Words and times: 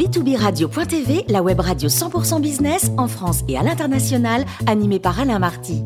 b2b-radio.tv, 0.00 1.24
la 1.28 1.42
web 1.42 1.60
radio 1.60 1.90
100% 1.90 2.40
business 2.40 2.90
en 2.96 3.06
France 3.06 3.44
et 3.48 3.58
à 3.58 3.62
l'international, 3.62 4.46
animée 4.66 4.98
par 4.98 5.20
Alain 5.20 5.38
Marty. 5.38 5.82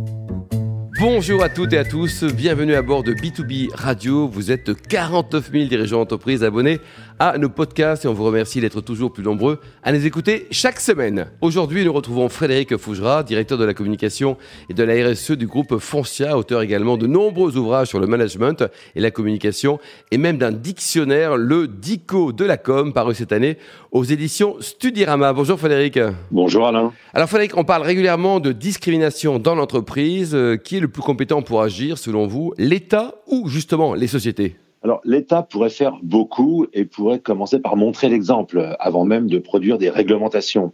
Bonjour 1.01 1.43
à 1.43 1.49
toutes 1.49 1.73
et 1.73 1.79
à 1.79 1.85
tous, 1.85 2.23
bienvenue 2.23 2.77
à 2.77 2.83
bord 2.83 3.03
de 3.03 3.13
B2B 3.13 3.75
Radio. 3.75 4.29
Vous 4.29 4.53
êtes 4.53 4.73
49 4.87 5.51
000 5.51 5.65
dirigeants 5.65 5.99
d'entreprise 5.99 6.45
abonnés 6.45 6.79
à 7.19 7.39
nos 7.39 7.49
podcasts 7.49 8.05
et 8.05 8.09
on 8.09 8.13
vous 8.13 8.25
remercie 8.25 8.61
d'être 8.61 8.81
toujours 8.81 9.13
plus 9.13 9.23
nombreux 9.23 9.61
à 9.83 9.93
nous 9.93 10.05
écouter 10.07 10.47
chaque 10.51 10.81
semaine. 10.81 11.27
Aujourd'hui, 11.41 11.85
nous 11.85 11.93
retrouvons 11.93 12.29
Frédéric 12.29 12.77
Fougera, 12.77 13.23
directeur 13.23 13.59
de 13.59 13.65
la 13.65 13.75
communication 13.75 14.37
et 14.69 14.75
de 14.75 14.83
la 14.83 15.11
RSE 15.11 15.33
du 15.33 15.47
groupe 15.47 15.79
Foncia, 15.79 16.37
auteur 16.37 16.63
également 16.63 16.97
de 16.97 17.07
nombreux 17.07 17.57
ouvrages 17.57 17.89
sur 17.89 18.01
le 18.01 18.07
management 18.07 18.65
et 18.95 19.01
la 19.01 19.11
communication 19.11 19.79
et 20.11 20.19
même 20.19 20.39
d'un 20.39 20.53
dictionnaire, 20.53 21.37
le 21.37 21.69
Dico 21.69 22.33
de 22.33 22.45
la 22.45 22.57
com, 22.57 22.93
paru 22.93 23.15
cette 23.15 23.33
année 23.33 23.59
aux 23.93 24.05
éditions 24.05 24.57
Studirama. 24.61 25.33
Bonjour 25.33 25.59
Frédéric. 25.59 25.99
Bonjour 26.31 26.67
Alain. 26.67 26.93
Alors 27.13 27.29
Frédéric, 27.29 27.57
on 27.57 27.65
parle 27.65 27.83
régulièrement 27.83 28.41
de 28.41 28.53
discrimination 28.53 29.39
dans 29.39 29.55
l'entreprise. 29.55 30.35
Euh, 30.35 30.57
qui 30.57 30.77
est 30.77 30.81
le 30.81 30.89
plus 30.89 31.03
compétent 31.03 31.43
pour 31.43 31.63
agir 31.63 31.99
selon 31.99 32.27
vous, 32.27 32.55
l'État 32.59 33.15
ou 33.27 33.49
justement 33.49 33.95
les 33.95 34.07
sociétés? 34.07 34.57
Alors 34.85 35.01
l'État 35.05 35.43
pourrait 35.43 35.71
faire 35.71 35.97
beaucoup 36.03 36.67
et 36.75 36.85
pourrait 36.85 37.19
commencer 37.19 37.59
par 37.59 37.77
montrer 37.77 38.11
l'exemple 38.11 38.77
avant 38.79 39.05
même 39.05 39.29
de 39.29 39.39
produire 39.39 39.79
des 39.79 39.89
réglementations. 39.89 40.73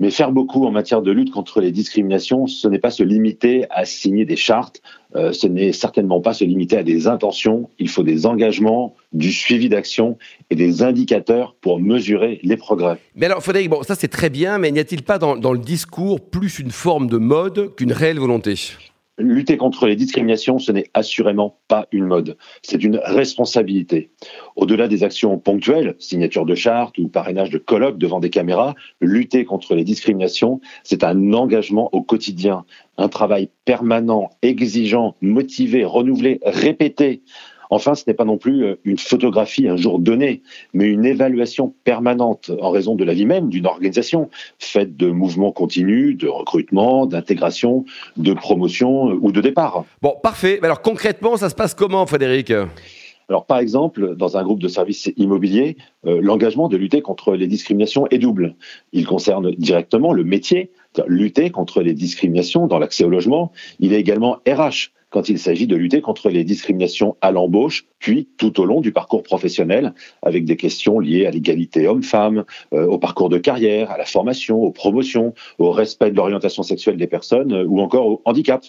Mais 0.00 0.10
faire 0.10 0.32
beaucoup 0.32 0.64
en 0.64 0.72
matière 0.72 1.02
de 1.02 1.12
lutte 1.12 1.30
contre 1.30 1.60
les 1.60 1.70
discriminations, 1.70 2.46
ce 2.46 2.66
n'est 2.66 2.78
pas 2.78 2.90
se 2.90 3.02
limiter 3.02 3.66
à 3.70 3.84
signer 3.84 4.24
des 4.24 4.36
chartes, 4.36 4.80
euh, 5.14 5.32
ce 5.32 5.46
n'est 5.46 5.72
certainement 5.72 6.20
pas 6.20 6.32
se 6.32 6.44
limiter 6.44 6.76
à 6.76 6.82
des 6.82 7.06
intentions, 7.06 7.68
il 7.78 7.88
faut 7.88 8.02
des 8.02 8.26
engagements, 8.26 8.96
du 9.12 9.30
suivi 9.30 9.68
d'action 9.68 10.18
et 10.50 10.56
des 10.56 10.82
indicateurs 10.82 11.54
pour 11.60 11.78
mesurer 11.78 12.40
les 12.42 12.56
progrès. 12.56 12.98
Mais 13.14 13.26
alors 13.26 13.42
Frédéric, 13.42 13.70
bon, 13.70 13.82
ça 13.82 13.94
c'est 13.94 14.08
très 14.08 14.30
bien, 14.30 14.58
mais 14.58 14.72
n'y 14.72 14.80
a-t-il 14.80 15.02
pas 15.02 15.18
dans, 15.18 15.36
dans 15.36 15.52
le 15.52 15.60
discours 15.60 16.20
plus 16.20 16.58
une 16.58 16.72
forme 16.72 17.06
de 17.08 17.18
mode 17.18 17.74
qu'une 17.76 17.92
réelle 17.92 18.18
volonté? 18.18 18.54
Lutter 19.18 19.58
contre 19.58 19.86
les 19.86 19.94
discriminations, 19.94 20.58
ce 20.58 20.72
n'est 20.72 20.86
assurément 20.94 21.58
pas 21.68 21.86
une 21.92 22.06
mode, 22.06 22.38
c'est 22.62 22.82
une 22.82 22.96
responsabilité. 22.96 24.10
Au-delà 24.56 24.88
des 24.88 25.04
actions 25.04 25.38
ponctuelles, 25.38 25.96
signature 25.98 26.46
de 26.46 26.54
charte 26.54 26.96
ou 26.96 27.08
parrainage 27.08 27.50
de 27.50 27.58
colloques 27.58 27.98
devant 27.98 28.20
des 28.20 28.30
caméras, 28.30 28.74
lutter 29.02 29.44
contre 29.44 29.74
les 29.74 29.84
discriminations, 29.84 30.62
c'est 30.82 31.04
un 31.04 31.34
engagement 31.34 31.90
au 31.92 32.00
quotidien, 32.00 32.64
un 32.96 33.08
travail 33.08 33.50
permanent, 33.66 34.30
exigeant, 34.40 35.14
motivé, 35.20 35.84
renouvelé, 35.84 36.40
répété, 36.44 37.22
Enfin, 37.72 37.94
ce 37.94 38.04
n'est 38.06 38.12
pas 38.12 38.26
non 38.26 38.36
plus 38.36 38.64
euh, 38.64 38.74
une 38.84 38.98
photographie 38.98 39.66
un 39.66 39.76
jour 39.76 39.98
donné, 39.98 40.42
mais 40.74 40.84
une 40.84 41.06
évaluation 41.06 41.74
permanente 41.84 42.50
en 42.60 42.70
raison 42.70 42.94
de 42.94 43.02
la 43.02 43.14
vie 43.14 43.24
même 43.24 43.48
d'une 43.48 43.66
organisation, 43.66 44.28
faite 44.58 44.94
de 44.98 45.10
mouvements 45.10 45.52
continus, 45.52 46.18
de 46.18 46.28
recrutement, 46.28 47.06
d'intégration, 47.06 47.86
de 48.18 48.34
promotion 48.34 49.08
euh, 49.08 49.18
ou 49.22 49.32
de 49.32 49.40
départ. 49.40 49.86
Bon, 50.02 50.14
parfait. 50.22 50.60
Alors 50.62 50.82
concrètement, 50.82 51.38
ça 51.38 51.48
se 51.48 51.54
passe 51.54 51.72
comment, 51.72 52.04
Frédéric? 52.04 52.52
Alors, 53.30 53.46
par 53.46 53.58
exemple, 53.58 54.16
dans 54.16 54.36
un 54.36 54.42
groupe 54.42 54.60
de 54.60 54.68
services 54.68 55.10
immobiliers, 55.16 55.78
euh, 56.04 56.20
l'engagement 56.20 56.68
de 56.68 56.76
lutter 56.76 57.00
contre 57.00 57.34
les 57.34 57.46
discriminations 57.46 58.06
est 58.10 58.18
double. 58.18 58.54
Il 58.92 59.06
concerne 59.06 59.52
directement 59.52 60.12
le 60.12 60.24
métier, 60.24 60.72
lutter 61.06 61.48
contre 61.48 61.80
les 61.80 61.94
discriminations 61.94 62.66
dans 62.66 62.78
l'accès 62.78 63.04
au 63.04 63.08
logement. 63.08 63.50
Il 63.80 63.94
est 63.94 64.00
également 64.00 64.40
RH, 64.46 64.90
quand 65.12 65.28
il 65.28 65.38
s'agit 65.38 65.66
de 65.66 65.76
lutter 65.76 66.00
contre 66.00 66.30
les 66.30 66.42
discriminations 66.42 67.16
à 67.20 67.30
l'embauche, 67.30 67.86
puis 67.98 68.28
tout 68.38 68.58
au 68.60 68.64
long 68.64 68.80
du 68.80 68.92
parcours 68.92 69.22
professionnel, 69.22 69.94
avec 70.22 70.44
des 70.44 70.56
questions 70.56 70.98
liées 70.98 71.26
à 71.26 71.30
l'égalité 71.30 71.86
homme-femme, 71.86 72.44
euh, 72.72 72.86
au 72.86 72.98
parcours 72.98 73.28
de 73.28 73.38
carrière, 73.38 73.90
à 73.90 73.98
la 73.98 74.06
formation, 74.06 74.60
aux 74.62 74.72
promotions, 74.72 75.34
au 75.58 75.70
respect 75.70 76.10
de 76.10 76.16
l'orientation 76.16 76.62
sexuelle 76.62 76.96
des 76.96 77.06
personnes 77.06 77.52
euh, 77.52 77.64
ou 77.64 77.80
encore 77.80 78.06
au 78.06 78.22
handicap. 78.24 78.64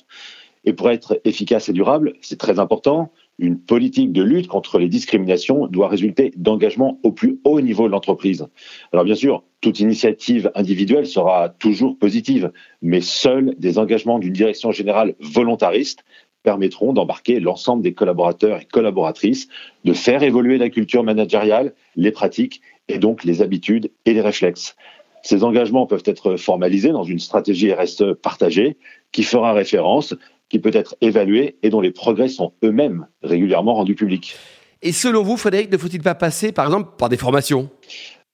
Et 0.65 0.73
pour 0.73 0.89
être 0.91 1.19
efficace 1.25 1.69
et 1.69 1.73
durable, 1.73 2.13
c'est 2.21 2.39
très 2.39 2.59
important, 2.59 3.11
une 3.39 3.59
politique 3.59 4.11
de 4.11 4.21
lutte 4.21 4.47
contre 4.47 4.79
les 4.79 4.87
discriminations 4.87 5.67
doit 5.67 5.87
résulter 5.87 6.31
d'engagement 6.37 6.99
au 7.03 7.11
plus 7.11 7.39
haut 7.43 7.59
niveau 7.61 7.87
de 7.87 7.91
l'entreprise. 7.91 8.47
Alors 8.91 9.03
bien 9.03 9.15
sûr, 9.15 9.43
toute 9.59 9.79
initiative 9.79 10.51
individuelle 10.55 11.05
sera 11.05 11.49
toujours 11.49 11.97
positive, 11.97 12.51
mais 12.81 13.01
seuls 13.01 13.55
des 13.57 13.77
engagements 13.77 14.19
d'une 14.19 14.33
direction 14.33 14.71
générale 14.71 15.15
volontariste 15.19 16.05
permettront 16.43 16.93
d'embarquer 16.93 17.39
l'ensemble 17.39 17.81
des 17.81 17.93
collaborateurs 17.93 18.59
et 18.61 18.65
collaboratrices, 18.65 19.47
de 19.85 19.93
faire 19.93 20.23
évoluer 20.23 20.57
la 20.57 20.69
culture 20.69 21.03
managériale, 21.03 21.73
les 21.95 22.11
pratiques 22.11 22.61
et 22.89 22.99
donc 22.99 23.23
les 23.23 23.41
habitudes 23.41 23.91
et 24.05 24.13
les 24.13 24.21
réflexes. 24.21 24.75
Ces 25.23 25.43
engagements 25.43 25.87
peuvent 25.87 26.03
être 26.05 26.35
formalisés 26.35 26.91
dans 26.91 27.05
une 27.05 27.19
stratégie 27.19 27.73
RSE 27.73 28.15
partagée 28.21 28.77
qui 29.13 29.23
fera 29.23 29.53
référence, 29.53 30.13
qui 30.49 30.59
peut 30.59 30.71
être 30.73 30.95
évaluée 30.99 31.55
et 31.63 31.69
dont 31.69 31.81
les 31.81 31.91
progrès 31.91 32.27
sont 32.27 32.53
eux-mêmes 32.63 33.07
régulièrement 33.23 33.73
rendus 33.73 33.95
publics. 33.95 34.35
Et 34.81 34.91
selon 34.91 35.23
vous, 35.23 35.37
Frédéric, 35.37 35.71
ne 35.71 35.77
faut-il 35.77 36.01
pas 36.01 36.13
passer, 36.13 36.51
par 36.51 36.65
exemple, 36.65 36.91
par 36.97 37.07
des 37.07 37.15
formations? 37.15 37.69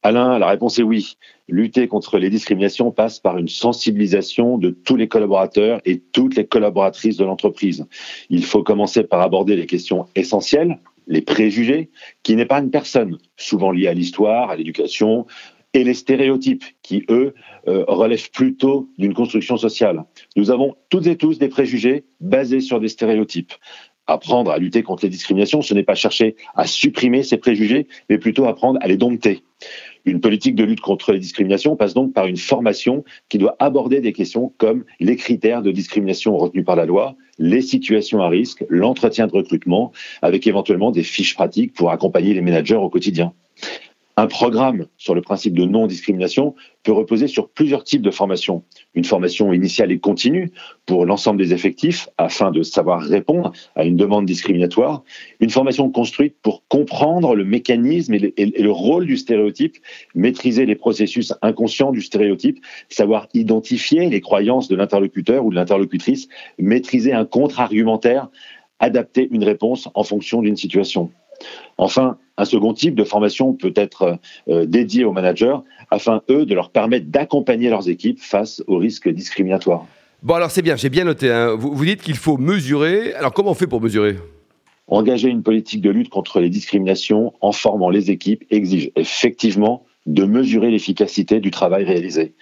Alain, 0.02 0.40
la 0.40 0.48
réponse 0.48 0.80
est 0.80 0.84
oui. 0.84 1.18
Lutter 1.50 1.90
contre 1.90 2.20
les 2.20 2.30
discriminations 2.30 2.92
passe 2.92 3.20
par 3.20 3.38
une 3.38 3.50
sensibilisation 3.50 4.58
de 4.58 4.70
tous 4.70 4.96
les 4.96 5.10
collaborateurs 5.10 5.82
et 5.84 6.00
toutes 6.00 6.36
les 6.36 6.46
collaboratrices 6.46 7.18
de 7.18 7.26
l'entreprise. 7.26 7.86
Il 8.30 8.46
faut 8.46 8.64
commencer 8.64 9.04
par 9.04 9.20
aborder 9.22 9.58
les 9.58 9.66
questions 9.66 10.08
essentielles, 10.16 10.80
les 11.08 11.22
préjugés, 11.22 11.90
qui 12.24 12.36
n'épargnent 12.38 12.70
personne, 12.70 13.18
souvent 13.36 13.72
liés 13.72 13.88
à 13.88 13.94
l'histoire, 13.94 14.52
à 14.52 14.56
l'éducation, 14.56 15.26
et 15.74 15.84
les 15.84 15.94
stéréotypes, 15.94 16.64
qui, 16.82 17.04
eux, 17.10 17.34
euh, 17.68 17.84
relèvent 17.88 18.32
plutôt 18.32 18.90
d'une 18.98 19.14
construction 19.14 19.58
sociale. 19.58 20.06
Nous 20.36 20.50
avons 20.50 20.76
toutes 20.90 21.08
et 21.08 21.18
tous 21.18 21.40
des 21.40 21.50
préjugés 21.50 22.06
basés 22.22 22.62
sur 22.62 22.80
des 22.80 22.88
stéréotypes 22.88 23.54
apprendre 24.08 24.52
à 24.52 24.58
lutter 24.58 24.82
contre 24.82 25.06
les 25.06 25.10
discriminations, 25.10 25.62
ce 25.62 25.76
n'est 25.76 25.84
pas 25.84 25.94
chercher 25.94 26.36
à 26.56 26.66
supprimer 26.66 27.22
ces 27.22 27.38
préjugés, 27.38 27.88
mais 28.10 28.18
plutôt 28.18 28.46
apprendre 28.46 28.80
à 28.82 28.88
les 28.88 28.98
dompter. 28.98 29.44
Une 30.06 30.22
politique 30.22 30.56
de 30.56 30.64
lutte 30.64 30.80
contre 30.80 31.12
les 31.12 31.20
discriminations 31.20 31.76
passe 31.76 31.94
donc 31.94 32.14
par 32.14 32.26
une 32.26 32.38
formation 32.38 33.04
qui 33.28 33.38
doit 33.38 33.56
aborder 33.60 34.02
des 34.02 34.14
questions 34.14 34.54
comme 34.58 34.86
les 35.00 35.16
critères 35.16 35.62
de 35.62 35.72
discrimination 35.72 36.38
retenus 36.38 36.66
par 36.66 36.76
la 36.76 36.86
loi, 36.86 37.16
les 37.38 37.62
situations 37.62 38.22
à 38.22 38.30
risque, 38.30 38.66
l'entretien 38.70 39.28
de 39.28 39.34
recrutement, 39.34 39.92
avec 40.22 40.48
éventuellement 40.48 40.92
des 40.92 41.04
fiches 41.04 41.36
pratiques 41.36 41.74
pour 41.74 41.92
accompagner 41.92 42.34
les 42.34 42.42
managers 42.42 42.76
au 42.76 42.90
quotidien. 42.90 43.34
Un 44.20 44.28
programme 44.28 44.88
sur 44.98 45.16
le 45.16 45.22
principe 45.22 45.54
de 45.54 45.64
non-discrimination 45.64 46.54
peut 46.84 46.92
reposer 46.92 47.28
sur 47.28 47.48
plusieurs 47.48 47.86
types 47.86 48.02
de 48.02 48.12
formations. 48.12 48.66
Une 48.94 49.06
formation 49.06 49.54
initiale 49.54 49.94
et 49.94 50.00
continue 50.00 50.52
pour 50.86 51.06
l'ensemble 51.06 51.40
des 51.40 51.54
effectifs 51.54 52.10
afin 52.18 52.52
de 52.52 52.62
savoir 52.62 53.02
répondre 53.02 53.54
à 53.78 53.86
une 53.86 53.96
demande 53.96 54.26
discriminatoire. 54.26 55.06
Une 55.40 55.50
formation 55.50 55.90
construite 55.90 56.36
pour 56.42 56.68
comprendre 56.68 57.34
le 57.34 57.46
mécanisme 57.46 58.14
et 58.14 58.46
le, 58.46 58.72
rôle 58.72 59.06
du 59.06 59.16
stéréotype, 59.16 59.78
maîtriser 60.16 60.66
les 60.66 60.76
processus 60.76 61.34
inconscients 61.42 61.94
du 61.94 62.02
stéréotype, 62.02 62.60
savoir 62.90 63.30
identifier 63.34 64.10
les 64.10 64.20
croyances 64.20 64.68
de 64.68 64.76
l'interlocuteur 64.76 65.46
ou 65.46 65.50
de 65.50 65.56
l'interlocutrice, 65.56 66.28
maîtriser 66.58 67.14
un 67.14 67.24
contre-argumentaire, 67.24 68.28
adapter 68.80 69.30
une 69.32 69.46
réponse 69.46 69.88
en 69.94 70.04
fonction 70.04 70.42
d'une 70.42 70.58
situation. 70.58 71.10
Enfin, 71.78 72.18
un 72.38 72.46
second 72.46 72.74
type 72.74 72.96
de 72.96 73.04
formation 73.04 73.54
peut 73.54 73.74
être 73.76 74.20
euh, 74.48 74.66
dédié 74.66 75.04
aux 75.06 75.12
managers 75.12 75.58
afin, 75.92 76.22
eux, 76.30 76.46
de 76.46 76.56
leur 76.56 76.70
permettre 76.70 77.08
d'accompagner 77.08 77.70
leurs 77.70 77.90
équipes 77.90 78.20
face 78.20 78.64
aux 78.68 78.78
risques 78.78 79.10
discriminatoires. 79.10 79.86
Bon, 80.24 80.34
alors 80.34 80.52
c'est 80.52 80.62
bien, 80.62 80.76
j'ai 80.76 80.90
bien 80.90 81.06
noté. 81.06 81.32
Hein. 81.32 81.56
Vous, 81.58 81.74
vous 81.74 81.86
dites 81.86 82.02
qu'il 82.02 82.18
faut 82.18 82.38
mesurer. 82.38 83.14
Alors 83.14 83.34
comment 83.34 83.52
on 83.52 83.56
fait 83.56 83.68
pour 83.68 83.82
mesurer? 83.82 84.18
Engager 84.88 85.30
une 85.30 85.44
politique 85.44 85.82
de 85.82 85.90
lutte 85.90 86.10
contre 86.10 86.40
les 86.40 86.50
discriminations 86.50 87.34
en 87.42 87.52
formant 87.52 87.90
les 87.90 88.10
équipes 88.10 88.44
exige 88.50 88.92
effectivement 88.96 89.86
de 90.08 90.24
mesurer 90.24 90.72
l'efficacité 90.72 91.40
du 91.40 91.52
travail 91.52 91.84
réalisé. 91.84 92.34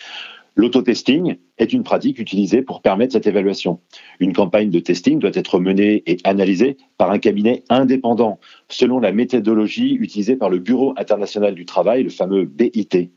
L'autotesting 0.57 1.35
est 1.59 1.71
une 1.71 1.83
pratique 1.83 2.17
utilisée 2.17 2.63
pour 2.63 2.81
permettre 2.81 3.13
cette 3.13 3.27
évaluation. 3.27 3.79
Une 4.19 4.33
campagne 4.33 4.71
de 4.71 4.79
testing 4.79 5.19
doit 5.19 5.29
être 5.35 5.59
menée 5.59 6.01
et 6.07 6.17
analysée 6.23 6.77
par 6.97 7.11
un 7.11 7.19
cabinet 7.19 7.63
indépendant, 7.69 8.39
selon 8.67 8.99
la 8.99 9.11
méthodologie 9.11 9.93
utilisée 9.93 10.35
par 10.35 10.49
le 10.49 10.57
Bureau 10.57 10.95
international 10.97 11.53
du 11.53 11.65
travail, 11.65 12.01
le 12.01 12.09
fameux 12.09 12.45
BIT, 12.45 13.11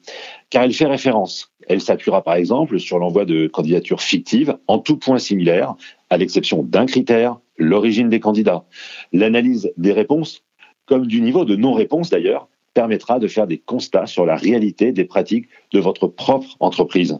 car 0.51 0.65
elle 0.65 0.75
fait 0.75 0.85
référence. 0.85 1.51
Elle 1.67 1.81
s'appuiera 1.81 2.23
par 2.23 2.35
exemple 2.35 2.79
sur 2.79 2.99
l'envoi 2.99 3.25
de 3.25 3.47
candidatures 3.47 4.03
fictives 4.03 4.59
en 4.67 4.79
tout 4.79 4.99
point 4.99 5.19
similaire, 5.19 5.77
à 6.11 6.19
l'exception 6.19 6.63
d'un 6.63 6.85
critère, 6.85 7.39
l'origine 7.57 8.11
des 8.11 8.21
candidats. 8.21 8.67
L'analyse 9.15 9.73
des 9.79 9.93
réponses, 9.93 10.45
comme 10.85 11.07
du 11.07 11.23
niveau 11.23 11.47
de 11.47 11.57
non-réponse 11.57 12.11
d'ailleurs, 12.11 12.49
permettra 12.75 13.19
de 13.19 13.29
faire 13.29 13.47
des 13.47 13.59
constats 13.59 14.07
sur 14.07 14.25
la 14.25 14.37
réalité 14.37 14.93
des 14.93 15.05
pratiques 15.05 15.49
de 15.73 15.81
votre 15.81 16.07
propre 16.07 16.57
entreprise. 16.61 17.19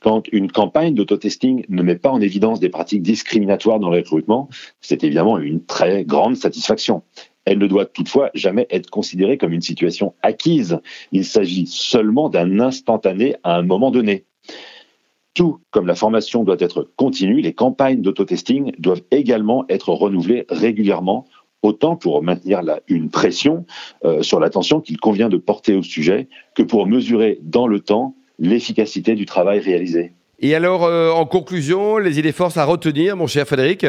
Quand 0.00 0.22
une 0.32 0.50
campagne 0.50 0.94
d'autotesting 0.94 1.64
ne 1.68 1.82
met 1.82 1.96
pas 1.96 2.10
en 2.10 2.20
évidence 2.20 2.58
des 2.58 2.70
pratiques 2.70 3.02
discriminatoires 3.02 3.78
dans 3.78 3.90
le 3.90 3.98
recrutement, 3.98 4.48
c'est 4.80 5.04
évidemment 5.04 5.38
une 5.38 5.64
très 5.64 6.04
grande 6.04 6.36
satisfaction. 6.36 7.02
Elle 7.44 7.58
ne 7.58 7.66
doit 7.66 7.86
toutefois 7.86 8.30
jamais 8.34 8.66
être 8.70 8.90
considérée 8.90 9.38
comme 9.38 9.52
une 9.52 9.60
situation 9.60 10.14
acquise. 10.22 10.80
Il 11.12 11.24
s'agit 11.24 11.66
seulement 11.66 12.28
d'un 12.28 12.60
instantané 12.60 13.36
à 13.42 13.56
un 13.56 13.62
moment 13.62 13.90
donné. 13.90 14.24
Tout 15.34 15.60
comme 15.70 15.86
la 15.86 15.94
formation 15.94 16.44
doit 16.44 16.56
être 16.58 16.90
continue, 16.96 17.40
les 17.40 17.52
campagnes 17.52 18.02
d'autotesting 18.02 18.72
doivent 18.78 19.02
également 19.10 19.64
être 19.68 19.90
renouvelées 19.90 20.44
régulièrement, 20.48 21.26
autant 21.62 21.96
pour 21.96 22.22
maintenir 22.22 22.62
une 22.88 23.10
pression 23.10 23.66
euh, 24.04 24.22
sur 24.22 24.40
l'attention 24.40 24.80
qu'il 24.80 24.98
convient 24.98 25.28
de 25.28 25.36
porter 25.36 25.74
au 25.74 25.82
sujet 25.82 26.28
que 26.54 26.62
pour 26.62 26.86
mesurer 26.86 27.38
dans 27.42 27.66
le 27.66 27.80
temps 27.80 28.14
l'efficacité 28.38 29.14
du 29.14 29.26
travail 29.26 29.60
réalisé. 29.60 30.12
Et 30.38 30.54
alors, 30.54 30.84
euh, 30.84 31.10
en 31.10 31.26
conclusion, 31.26 31.98
les 31.98 32.18
idées 32.18 32.32
forces 32.32 32.56
à 32.56 32.64
retenir, 32.64 33.16
mon 33.16 33.26
cher 33.26 33.46
Frédéric? 33.46 33.84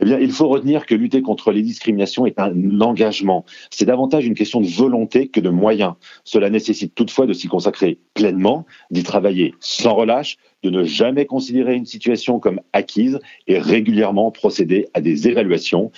Eh 0.00 0.04
bien, 0.06 0.18
il 0.18 0.32
faut 0.32 0.48
retenir 0.48 0.86
que 0.86 0.94
lutter 0.94 1.22
contre 1.22 1.52
les 1.52 1.62
discriminations 1.62 2.26
est 2.26 2.40
un 2.40 2.80
engagement. 2.80 3.44
C'est 3.70 3.84
davantage 3.84 4.26
une 4.26 4.34
question 4.34 4.60
de 4.60 4.66
volonté 4.66 5.28
que 5.28 5.38
de 5.38 5.50
moyens. 5.50 5.94
Cela 6.24 6.50
nécessite 6.50 6.94
toutefois 6.94 7.26
de 7.26 7.32
s'y 7.32 7.46
consacrer 7.46 7.98
pleinement, 8.14 8.66
d'y 8.90 9.04
travailler 9.04 9.54
sans 9.60 9.94
relâche, 9.94 10.36
de 10.64 10.70
ne 10.70 10.82
jamais 10.82 11.26
considérer 11.26 11.76
une 11.76 11.86
situation 11.86 12.40
comme 12.40 12.60
acquise 12.72 13.20
et 13.46 13.58
régulièrement 13.58 14.32
procéder 14.32 14.88
à 14.94 15.00
des 15.00 15.28
évaluations 15.28 15.92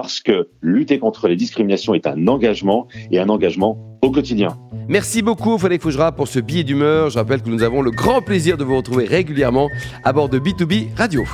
parce 0.00 0.20
que 0.20 0.46
lutter 0.62 1.00
contre 1.00 1.26
les 1.26 1.34
discriminations 1.34 1.92
est 1.92 2.06
un 2.06 2.28
engagement 2.28 2.86
et 3.10 3.18
un 3.18 3.28
engagement 3.28 3.76
au 4.00 4.12
quotidien. 4.12 4.56
Merci 4.86 5.22
beaucoup 5.22 5.58
Frédéric 5.58 5.82
Fougera 5.82 6.12
pour 6.12 6.28
ce 6.28 6.38
billet 6.38 6.62
d'humeur. 6.62 7.10
Je 7.10 7.18
rappelle 7.18 7.42
que 7.42 7.50
nous 7.50 7.64
avons 7.64 7.82
le 7.82 7.90
grand 7.90 8.22
plaisir 8.22 8.56
de 8.56 8.62
vous 8.62 8.76
retrouver 8.76 9.06
régulièrement 9.06 9.68
à 10.04 10.12
bord 10.12 10.28
de 10.28 10.38
B2B 10.38 10.94
Radio. 10.96 11.24